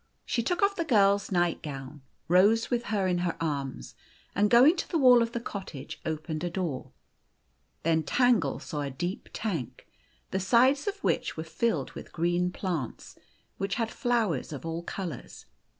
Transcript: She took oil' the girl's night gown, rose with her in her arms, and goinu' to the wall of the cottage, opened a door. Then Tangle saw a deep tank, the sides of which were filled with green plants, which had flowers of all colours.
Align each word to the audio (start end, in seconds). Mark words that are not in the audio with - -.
She 0.25 0.41
took 0.41 0.63
oil' 0.63 0.69
the 0.75 0.83
girl's 0.83 1.31
night 1.31 1.61
gown, 1.61 2.01
rose 2.27 2.71
with 2.71 2.85
her 2.85 3.05
in 3.05 3.19
her 3.19 3.37
arms, 3.39 3.93
and 4.33 4.49
goinu' 4.49 4.75
to 4.77 4.89
the 4.89 4.97
wall 4.97 5.21
of 5.21 5.31
the 5.31 5.39
cottage, 5.39 6.01
opened 6.07 6.43
a 6.43 6.49
door. 6.49 6.91
Then 7.83 8.01
Tangle 8.01 8.57
saw 8.57 8.81
a 8.81 8.89
deep 8.89 9.29
tank, 9.31 9.87
the 10.31 10.39
sides 10.39 10.87
of 10.87 10.97
which 11.03 11.37
were 11.37 11.43
filled 11.43 11.91
with 11.91 12.13
green 12.13 12.49
plants, 12.51 13.15
which 13.59 13.75
had 13.75 13.91
flowers 13.91 14.51
of 14.51 14.65
all 14.65 14.81
colours. 14.81 15.45